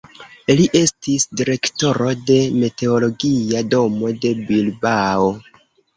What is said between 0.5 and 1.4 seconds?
Li estis